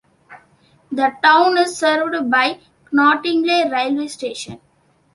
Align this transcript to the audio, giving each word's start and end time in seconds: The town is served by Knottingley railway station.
The 0.91 1.11
town 1.21 1.59
is 1.59 1.77
served 1.77 2.31
by 2.31 2.59
Knottingley 2.91 3.69
railway 3.71 4.07
station. 4.07 4.59